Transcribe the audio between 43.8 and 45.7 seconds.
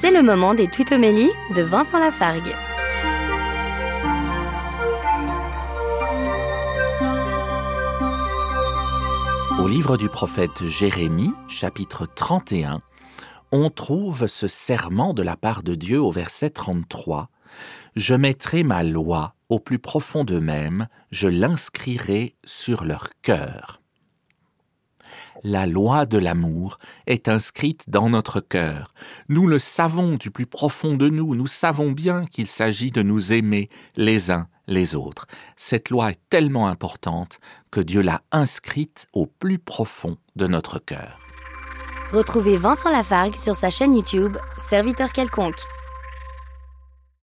YouTube, Serviteur quelconque.